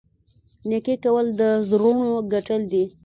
نیکي 0.69 0.95
کول 1.03 1.25
د 1.39 1.41
زړونو 1.69 2.07
ګټل 2.33 2.61
دي. 2.71 2.83